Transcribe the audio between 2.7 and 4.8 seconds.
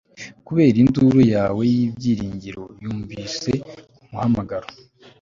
yumvise umuhamagaro